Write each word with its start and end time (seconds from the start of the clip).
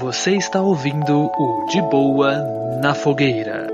Você 0.00 0.36
está 0.36 0.60
ouvindo 0.60 1.26
o 1.26 1.66
De 1.66 1.80
Boa 1.82 2.36
na 2.80 2.94
Fogueira. 2.94 3.66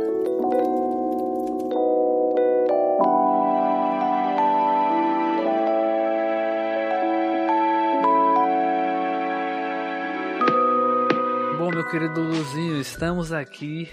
Bom, 11.59 11.71
meu 11.71 11.85
querido 11.89 12.21
Luzinho, 12.21 12.81
estamos 12.81 13.33
aqui 13.33 13.89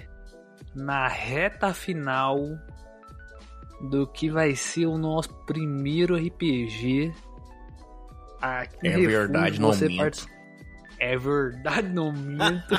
na 0.75 1.07
reta 1.07 1.73
final 1.73 2.39
do 3.89 4.07
que 4.07 4.29
vai 4.29 4.55
ser 4.55 4.87
o 4.87 4.97
nosso 4.97 5.33
primeiro 5.45 6.15
RPG. 6.15 7.13
Aqui 8.41 8.87
É 8.87 8.97
verdade, 8.97 9.61
não 9.61 9.71
você 9.71 9.89
part- 9.95 10.25
É 11.03 11.17
verdade, 11.17 11.89
não 11.89 12.11
minto. 12.13 12.75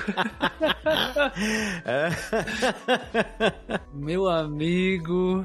Meu 3.93 4.29
amigo, 4.29 5.45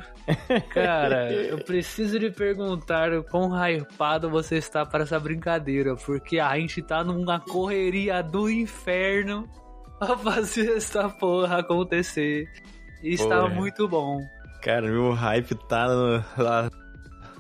cara, 0.74 1.32
eu 1.34 1.58
preciso 1.64 2.18
lhe 2.18 2.30
perguntar 2.32 3.12
o 3.14 3.24
quão 3.24 3.50
hypado 3.56 4.30
você 4.30 4.58
está 4.58 4.86
para 4.86 5.04
essa 5.04 5.20
brincadeira, 5.20 5.96
porque 5.96 6.40
a 6.40 6.56
gente 6.58 6.82
tá 6.82 7.04
numa 7.04 7.40
correria 7.40 8.22
do 8.22 8.50
inferno 8.50 9.50
pra 10.00 10.16
fazer 10.18 10.78
essa 10.78 11.10
porra 11.10 11.60
acontecer. 11.60 12.48
E 13.02 13.14
está 13.14 13.48
muito 13.48 13.88
bom. 13.88 14.20
Cara, 14.62 14.88
meu 14.88 15.12
hype 15.14 15.56
tá 15.68 15.88
no- 15.88 16.24
lá 16.38 16.70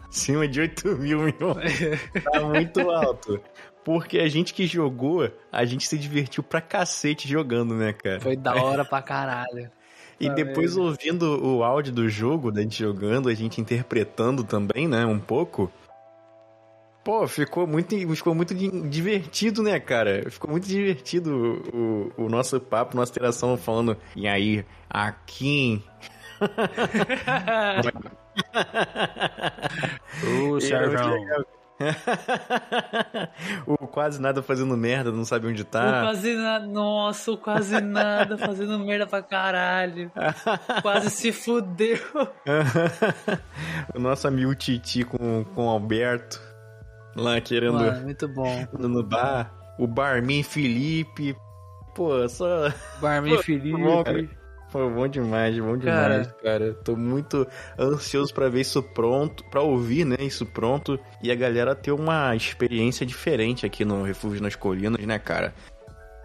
acima 0.09 0.47
de 0.47 0.61
8 0.61 0.95
mil, 0.97 1.19
meu. 1.21 1.33
Tá 2.31 2.39
muito 2.41 2.89
alto. 2.89 3.39
Porque 3.87 4.19
a 4.19 4.27
gente 4.27 4.53
que 4.53 4.67
jogou, 4.67 5.31
a 5.49 5.63
gente 5.63 5.87
se 5.87 5.97
divertiu 5.97 6.43
pra 6.43 6.59
cacete 6.59 7.25
jogando, 7.25 7.73
né, 7.73 7.93
cara? 7.93 8.19
Foi 8.19 8.35
da 8.35 8.53
hora 8.53 8.83
pra 8.83 8.99
caralho. 9.01 9.71
E 10.19 10.29
depois 10.29 10.75
ouvindo 10.75 11.41
o 11.41 11.63
áudio 11.63 11.93
do 11.93 12.09
jogo, 12.09 12.51
da 12.51 12.61
gente 12.61 12.77
jogando, 12.77 13.29
a 13.29 13.33
gente 13.33 13.61
interpretando 13.61 14.43
também, 14.43 14.89
né, 14.89 15.05
um 15.05 15.17
pouco. 15.17 15.71
Pô, 17.01 17.25
ficou 17.29 17.65
muito, 17.65 17.95
ficou 18.13 18.35
muito 18.35 18.53
di- 18.53 18.89
divertido, 18.89 19.63
né, 19.63 19.79
cara? 19.79 20.29
Ficou 20.29 20.51
muito 20.51 20.67
divertido 20.67 21.63
o, 21.73 22.11
o, 22.19 22.25
o 22.25 22.29
nosso 22.29 22.59
papo, 22.59 22.97
nossa 22.97 23.13
interação 23.13 23.55
falando, 23.55 23.95
e 24.17 24.27
aí, 24.27 24.65
aqui. 24.89 25.81
Ô, 30.27 30.59
Charvão. 30.59 31.47
o 33.67 33.87
quase 33.87 34.21
nada 34.21 34.41
fazendo 34.41 34.75
merda, 34.75 35.11
não 35.11 35.23
sabe 35.25 35.47
onde 35.47 35.61
O 35.61 35.65
tá. 35.65 36.01
quase 36.01 36.35
nada, 36.35 36.65
nossa, 36.65 37.31
o 37.31 37.37
quase 37.37 37.79
nada, 37.81 38.37
fazendo 38.37 38.79
merda 38.79 39.05
pra 39.07 39.21
caralho. 39.21 40.11
Quase 40.81 41.09
se 41.09 41.31
fudeu. 41.31 41.99
o 43.93 43.99
nosso 43.99 44.27
amigo 44.27 44.53
Titi 44.55 45.03
com, 45.03 45.43
com 45.55 45.67
o 45.67 45.69
Alberto 45.69 46.41
lá 47.15 47.41
querendo 47.41 47.73
Mano, 47.73 48.03
muito 48.03 48.27
bom. 48.27 48.67
no 48.73 49.03
bar. 49.03 49.53
O 49.77 49.85
Barman 49.87 50.43
Felipe. 50.43 51.35
Pô, 51.93 52.27
só. 52.29 52.71
Barman 52.99 53.35
Pô, 53.35 53.43
Felipe. 53.43 53.71
bom, 53.71 54.03
cara. 54.77 54.89
Pô, 54.89 54.95
bom 54.95 55.07
demais, 55.07 55.59
bom 55.59 55.77
demais, 55.77 56.31
cara. 56.41 56.73
Tô 56.83 56.95
muito 56.95 57.47
ansioso 57.77 58.33
pra 58.33 58.49
ver 58.49 58.61
isso 58.61 58.81
pronto, 58.81 59.43
pra 59.45 59.61
ouvir, 59.61 60.05
né, 60.05 60.17
isso 60.19 60.45
pronto 60.45 60.99
e 61.21 61.31
a 61.31 61.35
galera 61.35 61.75
ter 61.75 61.91
uma 61.91 62.35
experiência 62.35 63.05
diferente 63.05 63.65
aqui 63.65 63.83
no 63.85 64.03
Refúgio 64.03 64.41
nas 64.41 64.55
Colinas, 64.55 65.05
né, 65.05 65.17
cara? 65.19 65.53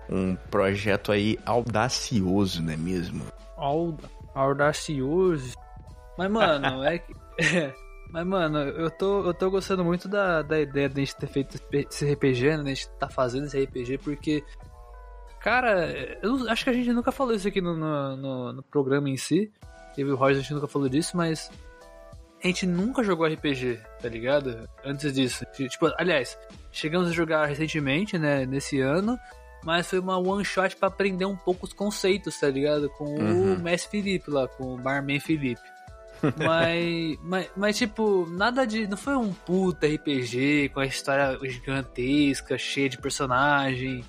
Um 0.08 0.34
projeto 0.50 1.12
aí 1.12 1.38
audacioso, 1.46 2.62
não 2.62 2.72
é 2.72 2.76
mesmo? 2.76 3.24
Aud- 3.56 4.04
Audacioso. 4.34 5.54
Mas, 6.18 6.30
mano, 6.30 6.82
é 6.84 6.98
que. 6.98 7.12
Mas, 8.12 8.26
mano, 8.26 8.58
eu 8.58 8.90
tô, 8.90 9.24
eu 9.24 9.32
tô 9.32 9.50
gostando 9.50 9.82
muito 9.82 10.06
da, 10.06 10.42
da 10.42 10.60
ideia 10.60 10.86
de 10.86 11.00
a 11.00 11.04
gente 11.04 11.16
ter 11.16 11.26
feito 11.28 11.58
esse 11.72 12.12
RPG, 12.12 12.58
né? 12.58 12.62
De 12.64 12.70
a 12.70 12.74
gente 12.74 12.88
tá 12.98 13.08
fazendo 13.08 13.46
esse 13.46 13.58
RPG, 13.58 13.96
porque. 13.98 14.44
Cara, 15.42 16.18
eu 16.22 16.48
acho 16.48 16.64
que 16.64 16.70
a 16.70 16.72
gente 16.72 16.92
nunca 16.92 17.10
falou 17.10 17.34
isso 17.34 17.48
aqui 17.48 17.60
no, 17.60 17.76
no, 17.76 18.52
no- 18.52 18.62
programa 18.62 19.10
em 19.10 19.16
si. 19.16 19.50
Eu 19.98 20.08
e 20.08 20.12
o 20.12 20.16
Roger, 20.16 20.38
a 20.38 20.40
gente 20.40 20.54
nunca 20.54 20.68
falou 20.68 20.88
disso, 20.88 21.16
mas. 21.16 21.50
A 22.42 22.46
gente 22.46 22.66
nunca 22.66 23.04
jogou 23.04 23.26
RPG, 23.26 23.78
tá 24.00 24.08
ligado? 24.08 24.68
Antes 24.84 25.12
disso. 25.12 25.44
Tipo, 25.52 25.92
aliás, 25.96 26.36
chegamos 26.72 27.08
a 27.08 27.12
jogar 27.12 27.46
recentemente, 27.46 28.18
né? 28.18 28.44
Nesse 28.46 28.80
ano. 28.80 29.18
Mas 29.64 29.86
foi 29.88 30.00
uma 30.00 30.18
one 30.18 30.44
shot 30.44 30.74
pra 30.74 30.88
aprender 30.88 31.24
um 31.24 31.36
pouco 31.36 31.66
os 31.66 31.72
conceitos, 31.72 32.38
tá 32.40 32.48
ligado? 32.48 32.88
Com 32.90 33.04
Uhum. 33.04 33.54
o 33.54 33.58
Mestre 33.60 33.90
Felipe 34.02 34.28
lá, 34.28 34.48
com 34.48 34.74
o 34.74 34.76
Barman 34.76 35.20
Felipe. 35.20 35.60
mas, 36.36 37.18
mas, 37.22 37.50
mas, 37.56 37.78
tipo, 37.78 38.26
nada 38.30 38.66
de. 38.66 38.86
Não 38.88 38.96
foi 38.96 39.14
um 39.16 39.32
puta 39.32 39.86
RPG 39.86 40.70
com 40.74 40.80
a 40.80 40.86
história 40.86 41.38
gigantesca, 41.48 42.58
cheia 42.58 42.88
de 42.88 42.98
personagem, 42.98 44.04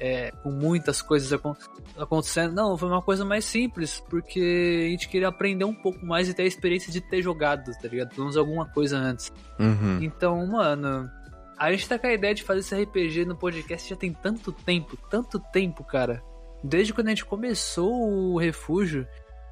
é, 0.00 0.30
com 0.42 0.50
muitas 0.50 1.02
coisas 1.02 1.32
acon- 1.32 1.56
acontecendo. 1.96 2.54
Não, 2.54 2.76
foi 2.76 2.88
uma 2.88 3.02
coisa 3.02 3.24
mais 3.24 3.44
simples, 3.44 4.02
porque 4.08 4.84
a 4.86 4.90
gente 4.90 5.08
queria 5.08 5.28
aprender 5.28 5.64
um 5.64 5.74
pouco 5.74 6.04
mais 6.06 6.28
e 6.28 6.34
ter 6.34 6.42
a 6.42 6.46
experiência 6.46 6.92
de 6.92 7.00
ter 7.00 7.20
jogado, 7.22 7.72
tá 7.80 7.88
ligado? 7.88 8.10
Pelo 8.10 8.22
menos 8.22 8.36
alguma 8.36 8.66
coisa 8.66 8.96
antes. 8.96 9.32
Uhum. 9.58 9.98
Então, 10.02 10.46
mano, 10.46 11.10
a 11.58 11.72
gente 11.72 11.88
tá 11.88 11.98
com 11.98 12.06
a 12.06 12.12
ideia 12.12 12.34
de 12.34 12.42
fazer 12.44 12.60
esse 12.60 12.82
RPG 12.82 13.24
no 13.24 13.36
podcast 13.36 13.88
já 13.90 13.96
tem 13.96 14.12
tanto 14.12 14.52
tempo, 14.52 14.96
tanto 15.10 15.38
tempo, 15.52 15.82
cara. 15.84 16.22
Desde 16.62 16.92
quando 16.92 17.08
a 17.08 17.10
gente 17.10 17.24
começou 17.24 17.92
o 18.32 18.38
Refúgio, 18.38 19.06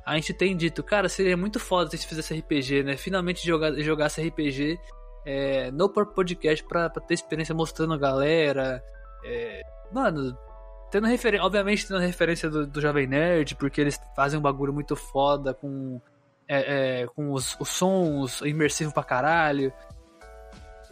a 0.04 0.14
gente 0.16 0.32
tem 0.32 0.56
dito, 0.56 0.82
cara, 0.84 1.08
seria 1.08 1.36
muito 1.36 1.58
foda 1.58 1.90
se 1.90 1.96
a 1.96 1.98
gente 1.98 2.08
fizesse 2.08 2.34
RPG, 2.38 2.82
né? 2.84 2.96
Finalmente 2.96 3.44
jogar, 3.44 3.72
jogasse 3.80 4.20
RPG 4.22 4.78
é, 5.24 5.70
no 5.72 5.88
próprio 5.88 6.14
podcast 6.14 6.64
pra, 6.64 6.88
pra 6.88 7.02
ter 7.02 7.14
experiência 7.14 7.52
mostrando 7.54 7.94
a 7.94 7.98
galera. 7.98 8.82
é, 9.24 9.62
mano, 9.96 10.36
tendo 10.90 11.06
referência, 11.06 11.44
obviamente 11.46 11.88
tendo 11.88 12.00
referência 12.00 12.50
do, 12.50 12.66
do 12.66 12.80
Jovem 12.80 13.06
Nerd, 13.06 13.54
porque 13.56 13.80
eles 13.80 13.98
fazem 14.14 14.38
um 14.38 14.42
bagulho 14.42 14.72
muito 14.72 14.94
foda 14.94 15.54
com, 15.54 16.00
é, 16.46 17.02
é, 17.02 17.06
com 17.06 17.32
os, 17.32 17.56
os 17.58 17.68
sons 17.68 18.42
imersivo 18.42 18.92
pra 18.92 19.02
caralho. 19.02 19.72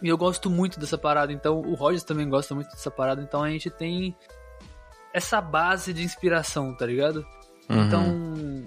E 0.03 0.09
eu 0.09 0.17
gosto 0.17 0.49
muito 0.51 0.81
dessa 0.81 0.97
parada, 0.99 1.33
então 1.33 1.61
o 1.61 1.75
Rogers 1.75 2.03
também 2.03 2.29
gosta 2.29 2.55
muito 2.55 2.71
dessa 2.71 2.91
parada, 2.91 3.23
então 3.23 3.43
a 3.43 3.51
gente 3.51 3.71
tem 3.71 4.17
essa 5.13 5.41
base 5.41 5.93
de 5.93 6.03
inspiração, 6.03 6.75
tá 6.75 6.87
ligado? 6.87 7.25
Uhum. 7.69 7.87
Então, 7.87 8.65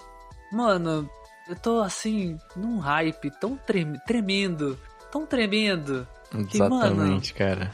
mano, 0.51 1.09
eu 1.49 1.55
tô 1.55 1.81
assim, 1.81 2.37
num 2.55 2.77
hype 2.79 3.29
tão 3.39 3.57
trem- 3.57 3.99
tremendo, 4.05 4.79
tão 5.11 5.25
tremendo. 5.25 6.07
que, 6.49 6.57
mano, 6.59 6.75
Exatamente, 6.85 7.33
cara. 7.33 7.71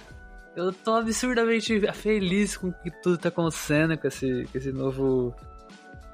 Eu 0.56 0.72
tô 0.72 0.96
absurdamente 0.96 1.80
feliz 1.94 2.56
com 2.56 2.68
o 2.68 2.74
que 2.74 2.92
tudo 3.02 3.18
tá 3.18 3.30
acontecendo, 3.30 3.98
com 3.98 4.08
esse, 4.08 4.48
com 4.52 4.58
esse 4.58 4.72
novo, 4.72 5.34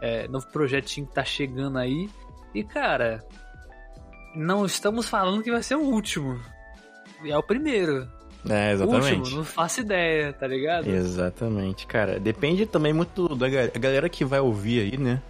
é, 0.01 0.27
novo 0.29 0.47
projetinho 0.47 1.07
que 1.07 1.13
tá 1.13 1.25
chegando 1.25 1.77
aí. 1.77 2.09
E, 2.53 2.63
cara, 2.63 3.21
não 4.35 4.65
estamos 4.65 5.09
falando 5.09 5.43
que 5.43 5.51
vai 5.51 5.61
ser 5.61 5.75
o 5.75 5.81
último. 5.81 6.39
É 7.25 7.37
o 7.37 7.43
primeiro. 7.43 8.07
É, 8.47 8.69
O 8.69 8.71
exatamente. 8.71 9.17
último, 9.17 9.37
não 9.37 9.43
faço 9.43 9.81
ideia, 9.81 10.31
tá 10.31 10.47
ligado? 10.47 10.87
Exatamente, 10.87 11.85
cara. 11.85 12.17
Depende 12.17 12.65
também 12.65 12.93
muito 12.93 13.35
da 13.35 13.49
galera 13.49 14.07
que 14.07 14.23
vai 14.23 14.39
ouvir 14.39 14.79
aí, 14.93 14.97
né? 14.97 15.21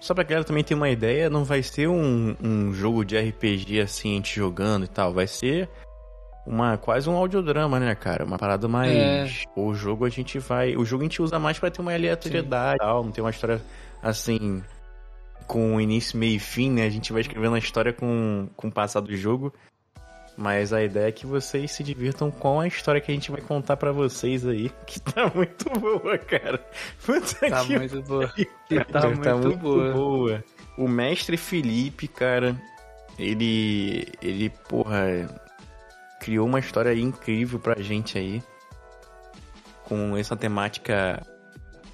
Só 0.00 0.12
pra 0.12 0.24
galera 0.24 0.44
também 0.44 0.64
ter 0.64 0.74
uma 0.74 0.90
ideia, 0.90 1.30
não 1.30 1.44
vai 1.44 1.62
ser 1.62 1.88
um, 1.88 2.36
um 2.42 2.74
jogo 2.74 3.04
de 3.04 3.16
RPG 3.16 3.80
assim, 3.80 4.12
a 4.12 4.16
gente 4.16 4.34
jogando 4.36 4.84
e 4.84 4.88
tal. 4.88 5.12
Vai 5.14 5.28
ser 5.28 5.68
uma 6.46 6.76
quase 6.76 7.08
um 7.08 7.16
audiodrama, 7.16 7.80
né, 7.80 7.94
cara? 7.94 8.24
Uma 8.24 8.38
parada 8.38 8.68
mais. 8.68 8.92
É. 8.92 9.26
O 9.56 9.74
jogo 9.74 10.04
a 10.04 10.08
gente 10.10 10.38
vai. 10.38 10.76
O 10.76 10.84
jogo 10.84 11.02
a 11.02 11.06
gente 11.06 11.22
usa 11.22 11.38
mais 11.38 11.58
pra 11.58 11.70
ter 11.70 11.80
uma 11.80 11.92
aleatoriedade 11.94 12.76
e 12.76 12.78
tal. 12.78 13.04
Não 13.04 13.10
ter 13.12 13.20
uma 13.20 13.30
história 13.30 13.60
assim. 14.02 14.62
Com 15.46 15.78
início, 15.80 16.18
meio 16.18 16.36
e 16.36 16.38
fim, 16.38 16.70
né? 16.70 16.86
A 16.86 16.90
gente 16.90 17.12
vai 17.12 17.20
escrevendo 17.20 17.54
a 17.54 17.58
história 17.58 17.92
com, 17.92 18.48
com 18.56 18.68
o 18.68 18.72
passar 18.72 19.00
do 19.00 19.14
jogo. 19.14 19.52
Mas 20.36 20.72
a 20.72 20.82
ideia 20.82 21.08
é 21.08 21.12
que 21.12 21.26
vocês 21.26 21.70
se 21.70 21.84
divirtam 21.84 22.30
com 22.30 22.60
a 22.60 22.66
história 22.66 23.00
que 23.00 23.10
a 23.12 23.14
gente 23.14 23.30
vai 23.30 23.40
contar 23.40 23.76
pra 23.76 23.92
vocês 23.92 24.44
aí, 24.46 24.68
que 24.86 25.00
tá 25.00 25.30
muito 25.32 25.70
boa, 25.78 26.18
cara. 26.18 26.58
Puta 27.04 27.48
Tá 27.48 27.64
que 27.64 27.78
muito 27.78 28.02
boa. 28.02 28.26
pariu, 28.28 28.84
tá 28.86 29.00
cara, 29.16 29.36
muito 29.36 29.56
boa. 29.58 30.42
O 30.76 30.88
mestre 30.88 31.36
Felipe, 31.36 32.08
cara, 32.08 32.60
ele. 33.18 34.08
Ele, 34.20 34.50
porra, 34.68 35.28
criou 36.24 36.46
uma 36.46 36.58
história 36.58 36.94
incrível 36.94 37.58
pra 37.58 37.80
gente 37.82 38.16
aí. 38.16 38.42
Com 39.84 40.16
essa 40.16 40.34
temática 40.34 41.22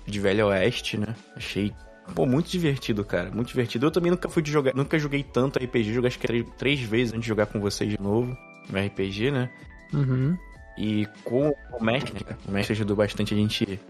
de 0.06 0.20
Velho 0.20 0.46
Oeste, 0.46 0.96
né? 0.96 1.16
Achei. 1.34 1.72
Pô, 2.14 2.24
muito 2.26 2.48
divertido, 2.48 3.04
cara. 3.04 3.28
Muito 3.32 3.48
divertido. 3.48 3.86
Eu 3.86 3.90
também 3.90 4.12
nunca 4.12 4.28
fui 4.28 4.40
de 4.40 4.52
jogar. 4.52 4.72
Nunca 4.72 4.96
joguei 5.00 5.24
tanto 5.24 5.58
RPG. 5.58 5.92
Joguei 5.92 6.06
acho 6.06 6.18
que 6.18 6.28
três, 6.28 6.46
três 6.56 6.80
vezes 6.80 7.12
antes 7.12 7.22
de 7.22 7.28
jogar 7.28 7.46
com 7.46 7.60
vocês 7.60 7.90
de 7.90 8.00
novo. 8.00 8.36
No 8.68 8.78
RPG, 8.78 9.32
né? 9.32 9.50
Uhum. 9.92 10.38
E 10.78 11.08
com 11.24 11.52
o 11.72 11.84
mestre, 11.84 12.24
né, 12.24 12.36
o 12.46 12.52
mestre 12.52 12.72
ajudou 12.72 12.96
bastante 12.96 13.34
a 13.34 13.36
gente 13.36 13.80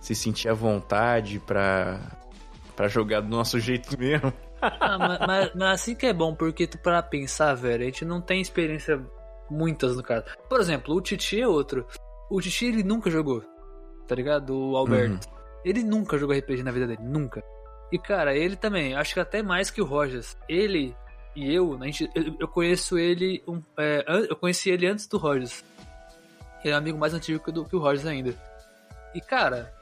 se 0.00 0.14
sentir 0.16 0.48
à 0.48 0.52
vontade 0.52 1.38
pra, 1.38 2.00
pra 2.74 2.88
jogar 2.88 3.20
do 3.20 3.28
nosso 3.28 3.60
jeito 3.60 3.96
mesmo. 3.96 4.32
Ah, 4.62 4.98
mas, 4.98 5.18
mas, 5.26 5.54
mas, 5.54 5.68
assim 5.80 5.94
que 5.94 6.06
é 6.06 6.12
bom, 6.12 6.34
porque 6.34 6.66
tu 6.66 6.78
para 6.78 7.02
pensar, 7.02 7.54
velho, 7.54 7.82
a 7.82 7.86
gente 7.86 8.04
não 8.04 8.20
tem 8.20 8.40
experiência 8.40 9.00
muitas 9.50 9.96
no 9.96 10.02
caso. 10.02 10.24
Por 10.48 10.60
exemplo, 10.60 10.94
o 10.94 11.00
Titi 11.00 11.40
é 11.40 11.48
outro. 11.48 11.86
O 12.30 12.40
Titi 12.40 12.66
ele 12.66 12.82
nunca 12.82 13.10
jogou, 13.10 13.42
tá 14.06 14.14
ligado? 14.14 14.56
O 14.56 14.76
Alberto. 14.76 15.28
Uhum. 15.28 15.34
Ele 15.64 15.82
nunca 15.82 16.16
jogou 16.16 16.36
RPG 16.36 16.62
na 16.62 16.70
vida 16.70 16.86
dele, 16.86 17.02
nunca. 17.02 17.42
E 17.90 17.98
cara, 17.98 18.34
ele 18.34 18.56
também, 18.56 18.94
acho 18.94 19.14
que 19.14 19.20
até 19.20 19.42
mais 19.42 19.70
que 19.70 19.82
o 19.82 19.84
Rogers. 19.84 20.36
Ele 20.48 20.96
e 21.34 21.52
eu, 21.52 21.78
a 21.80 21.86
gente, 21.86 22.10
eu, 22.14 22.36
eu 22.40 22.48
conheço 22.48 22.98
ele, 22.98 23.42
um, 23.48 23.62
é, 23.78 24.04
eu 24.28 24.36
conheci 24.36 24.70
ele 24.70 24.86
antes 24.86 25.06
do 25.06 25.18
Rogers. 25.18 25.64
Ele 26.62 26.72
é 26.72 26.76
um 26.76 26.78
amigo 26.78 26.98
mais 26.98 27.14
antigo 27.14 27.50
do 27.50 27.64
que 27.64 27.74
o 27.74 27.78
Rogers 27.78 28.06
ainda. 28.06 28.34
E 29.14 29.20
cara, 29.20 29.72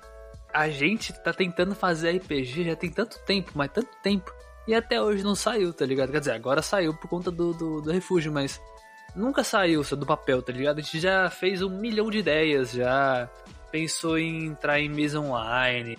a 0.53 0.69
gente 0.69 1.13
tá 1.13 1.33
tentando 1.33 1.75
fazer 1.75 2.17
RPG 2.17 2.65
já 2.65 2.77
tem 2.77 2.91
tanto 2.91 3.19
tempo, 3.25 3.53
mas 3.55 3.71
tanto 3.73 3.91
tempo. 4.03 4.33
E 4.67 4.75
até 4.75 5.01
hoje 5.01 5.23
não 5.23 5.35
saiu, 5.35 5.73
tá 5.73 5.85
ligado? 5.85 6.13
Quer 6.13 6.21
dizer, 6.21 6.33
agora 6.33 6.63
saiu 6.63 6.95
por 6.95 7.09
conta 7.09 7.31
do, 7.31 7.53
do, 7.53 7.81
do 7.81 7.91
refúgio, 7.91 8.33
mas 8.33 8.61
nunca 9.15 9.43
saiu 9.43 9.83
do 9.83 10.07
papel, 10.07 10.43
tá 10.43 10.53
ligado? 10.53 10.79
A 10.79 10.83
gente 10.83 11.01
já 11.01 11.29
fez 11.31 11.63
um 11.63 11.71
milhão 11.71 12.11
de 12.11 12.19
ideias, 12.19 12.73
já 12.73 13.29
pensou 13.71 14.19
em 14.19 14.47
entrar 14.47 14.81
em 14.81 14.89
mesa 14.89 15.21
online, 15.21 15.99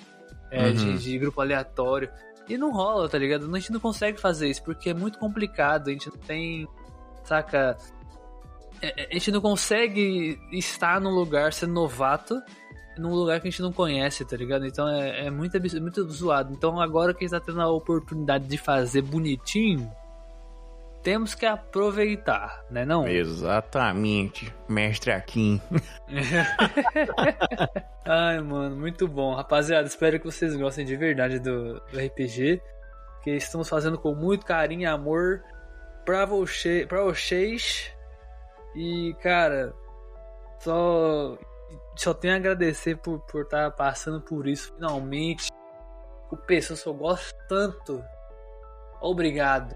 é, 0.49 0.67
uhum. 0.67 0.73
de, 0.73 0.97
de, 0.97 1.17
grupo 1.19 1.41
aleatório. 1.41 2.09
E 2.47 2.57
não 2.57 2.71
rola, 2.71 3.07
tá 3.07 3.17
ligado? 3.17 3.53
A 3.53 3.59
gente 3.59 3.71
não 3.71 3.79
consegue 3.79 4.19
fazer 4.19 4.49
isso 4.49 4.63
porque 4.63 4.89
é 4.89 4.93
muito 4.93 5.17
complicado, 5.17 5.89
a 5.89 5.91
gente 5.91 6.09
não 6.09 6.17
tem. 6.17 6.67
Saca? 7.23 7.77
É, 8.81 9.03
é, 9.03 9.07
a 9.11 9.13
gente 9.13 9.31
não 9.31 9.41
consegue 9.41 10.39
estar 10.51 10.99
num 10.99 11.11
lugar 11.11 11.53
sendo 11.53 11.73
novato 11.73 12.41
num 12.97 13.13
lugar 13.13 13.39
que 13.39 13.47
a 13.47 13.51
gente 13.51 13.61
não 13.61 13.71
conhece, 13.71 14.25
tá 14.25 14.35
ligado? 14.35 14.65
Então 14.65 14.87
é, 14.87 15.27
é 15.27 15.29
muito, 15.29 15.59
muito 15.81 16.09
zoado. 16.09 16.53
Então 16.53 16.79
agora 16.79 17.13
que 17.13 17.23
a 17.23 17.27
gente 17.27 17.39
tá 17.39 17.45
tendo 17.45 17.61
a 17.61 17.69
oportunidade 17.69 18.45
de 18.45 18.57
fazer 18.57 19.01
bonitinho, 19.01 19.91
temos 21.03 21.33
que 21.33 21.45
aproveitar, 21.45 22.63
né 22.69 22.85
não? 22.85 23.07
Exatamente, 23.07 24.53
mestre 24.69 25.11
Akin. 25.11 25.59
Ai, 28.05 28.39
mano, 28.41 28.75
muito 28.75 29.07
bom. 29.07 29.33
Rapaziada, 29.33 29.87
espero 29.87 30.19
que 30.19 30.25
vocês 30.25 30.55
gostem 30.55 30.85
de 30.85 30.95
verdade 30.95 31.39
do, 31.39 31.75
do 31.75 31.99
RPG, 31.99 32.61
que 33.23 33.31
estamos 33.31 33.67
fazendo 33.67 33.97
com 33.97 34.13
muito 34.13 34.45
carinho 34.45 34.81
e 34.81 34.85
amor 34.85 35.43
pra, 36.05 36.25
você, 36.25 36.85
pra 36.87 37.03
vocês. 37.03 37.91
E, 38.75 39.15
cara, 39.21 39.73
só, 40.59 41.37
só 42.01 42.13
tenho 42.13 42.33
a 42.33 42.37
agradecer 42.37 42.97
por 42.97 43.17
estar 43.17 43.29
por 43.31 43.45
tá 43.45 43.69
passando 43.69 44.21
por 44.21 44.47
isso 44.47 44.73
finalmente. 44.73 45.49
O 46.31 46.37
pessoal 46.37 46.77
só 46.77 46.93
gosta 46.93 47.37
tanto. 47.47 48.03
Obrigado. 48.99 49.75